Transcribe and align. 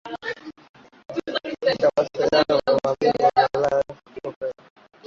Na 1.31 1.39
kwenye 1.59 1.87
mashindano 1.95 2.53
ya 2.63 2.71
mabingwa 2.83 3.31
Ulaya 3.57 3.83
akipewa 3.89 4.53